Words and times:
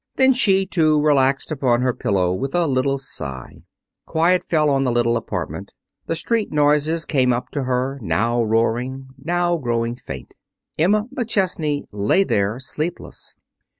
Then 0.15 0.33
she, 0.33 0.65
too, 0.65 0.99
relaxed 0.99 1.51
upon 1.51 1.81
her 1.83 1.93
pillow 1.93 2.33
with 2.33 2.55
a 2.55 2.65
little 2.65 2.97
sigh. 2.97 3.61
Quiet 4.07 4.43
fell 4.43 4.67
on 4.71 4.83
the 4.83 4.91
little 4.91 5.15
apartment. 5.15 5.73
The 6.07 6.15
street 6.15 6.51
noises 6.51 7.05
came 7.05 7.31
up 7.31 7.49
to 7.51 7.65
her, 7.65 7.99
now 8.01 8.41
roaring, 8.43 9.09
now 9.19 9.59
growing 9.59 9.95
faint. 9.95 10.33
Emma 10.75 11.05
McChesney 11.15 11.83
lay 11.91 12.23
there 12.23 12.59
sleepless. 12.59 13.35